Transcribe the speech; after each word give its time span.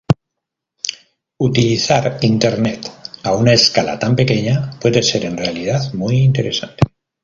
Utilizar 1.47 1.99
Internet 2.29 2.89
a 3.21 3.35
una 3.43 3.53
escala 3.53 3.99
tan 3.99 4.15
pequeña 4.15 4.71
puede 4.81 5.03
ser 5.03 5.25
en 5.25 5.37
realidad 5.37 5.93
muy 5.93 6.17
interesante. 6.21 6.79